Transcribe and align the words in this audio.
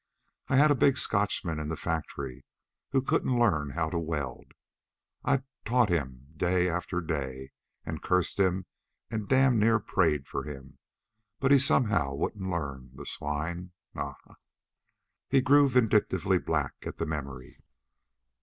I 0.47 0.55
had 0.57 0.71
a 0.71 0.75
big 0.75 0.97
Scotchman 0.97 1.59
in 1.59 1.69
the 1.69 1.75
factory 1.77 2.43
who 2.89 3.03
couldn't 3.03 3.37
learn 3.37 3.69
how 3.69 3.91
to 3.91 3.99
weld. 3.99 4.53
I'd 5.23 5.43
taught 5.63 5.89
him 5.89 6.33
day 6.35 6.67
after 6.67 7.01
day 7.01 7.51
and 7.85 8.01
cursed 8.01 8.39
him 8.39 8.65
and 9.11 9.29
damn 9.29 9.59
near 9.59 9.79
prayed 9.79 10.27
for 10.27 10.41
him. 10.41 10.79
But 11.39 11.51
he 11.51 11.59
somehow 11.59 12.15
wouldn't 12.15 12.49
learn 12.49 12.89
the 12.95 13.05
swine 13.05 13.73
ah, 13.95 14.15
ah!" 14.27 14.37
He 15.29 15.39
grew 15.39 15.69
vindictively 15.69 16.39
black 16.39 16.73
at 16.83 16.97
the 16.97 17.05
memory. 17.05 17.59